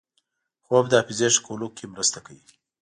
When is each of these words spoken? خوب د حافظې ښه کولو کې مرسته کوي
خوب 0.65 0.85
د 0.89 0.93
حافظې 0.99 1.27
ښه 1.33 1.41
کولو 1.47 1.67
کې 1.75 1.91
مرسته 1.93 2.19
کوي 2.25 2.45